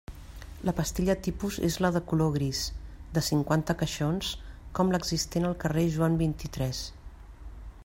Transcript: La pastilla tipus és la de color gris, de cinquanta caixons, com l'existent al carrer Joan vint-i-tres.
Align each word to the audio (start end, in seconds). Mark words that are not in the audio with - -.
La 0.67 0.73
pastilla 0.77 1.15
tipus 1.27 1.57
és 1.67 1.75
la 1.85 1.91
de 1.97 2.01
color 2.13 2.31
gris, 2.37 2.61
de 3.17 3.23
cinquanta 3.29 3.77
caixons, 3.83 4.33
com 4.79 4.95
l'existent 4.95 5.49
al 5.51 5.57
carrer 5.65 5.87
Joan 5.99 6.19
vint-i-tres. 6.27 6.85